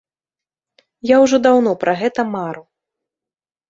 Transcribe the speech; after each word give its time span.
Я 1.11 1.21
ўжо 1.25 1.43
даўно 1.45 1.71
пра 1.87 1.97
гэта 2.03 2.21
мару. 2.35 2.63